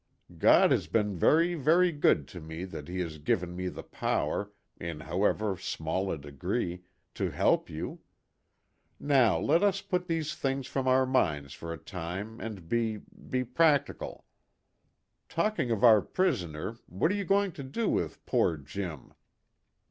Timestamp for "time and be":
11.77-12.97